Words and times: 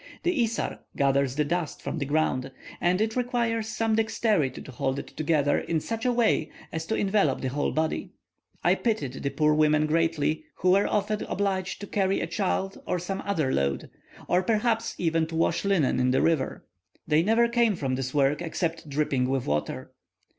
The 0.23 0.41
isar 0.43 0.79
gathers 0.97 1.35
the 1.35 1.45
dust 1.45 1.79
from 1.79 1.99
the 1.99 2.07
ground, 2.07 2.51
and 2.81 2.99
it 2.99 3.15
requires 3.15 3.67
some 3.67 3.95
dexterity 3.97 4.59
to 4.59 4.71
hold 4.71 4.97
it 4.97 5.09
together 5.15 5.59
in 5.59 5.79
such 5.79 6.05
a 6.05 6.11
way 6.11 6.49
as 6.71 6.87
to 6.87 6.95
envelop 6.95 7.41
the 7.41 7.49
whole 7.49 7.71
body. 7.71 8.09
I 8.63 8.73
pitied 8.73 9.21
the 9.21 9.29
poor 9.29 9.53
women 9.53 9.85
greatly, 9.85 10.45
who 10.55 10.71
were 10.71 10.87
often 10.87 11.21
obliged 11.25 11.81
to 11.81 11.85
carry 11.87 12.19
a 12.19 12.25
child, 12.25 12.81
or 12.87 12.97
some 12.97 13.21
other 13.27 13.53
load, 13.53 13.91
or 14.27 14.41
perhaps 14.41 14.95
even 14.97 15.27
to 15.27 15.35
wash 15.35 15.63
linen 15.65 15.99
in 15.99 16.09
the 16.09 16.23
river. 16.23 16.65
They 17.07 17.21
never 17.21 17.47
came 17.47 17.75
from 17.75 17.93
this 17.93 18.11
work, 18.11 18.41
except 18.41 18.89
dripping 18.89 19.29
with 19.29 19.45
water. 19.45 19.91